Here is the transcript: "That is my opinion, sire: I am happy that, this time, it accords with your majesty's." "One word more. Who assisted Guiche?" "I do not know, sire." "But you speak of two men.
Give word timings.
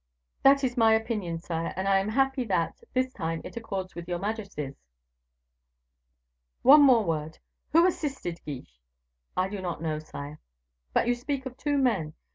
"That 0.41 0.63
is 0.63 0.77
my 0.77 0.93
opinion, 0.95 1.37
sire: 1.37 1.75
I 1.77 1.99
am 1.99 2.09
happy 2.09 2.43
that, 2.45 2.81
this 2.95 3.13
time, 3.13 3.39
it 3.43 3.55
accords 3.55 3.93
with 3.93 4.07
your 4.07 4.17
majesty's." 4.17 4.73
"One 6.63 6.87
word 6.87 7.05
more. 7.05 7.29
Who 7.73 7.85
assisted 7.85 8.39
Guiche?" 8.43 8.79
"I 9.37 9.47
do 9.47 9.61
not 9.61 9.79
know, 9.79 9.99
sire." 9.99 10.39
"But 10.91 11.05
you 11.05 11.13
speak 11.13 11.45
of 11.45 11.55
two 11.55 11.77
men. 11.77 12.15